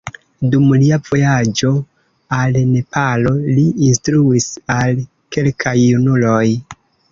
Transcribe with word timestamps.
Dum 0.53 0.63
lia 0.83 0.97
vojaĝo 1.09 1.73
al 2.39 2.57
Nepalo, 2.71 3.35
li 3.59 3.67
instruis 3.91 4.49
al 4.79 5.01
kelkaj 5.37 5.77
junuloj. 5.85 6.45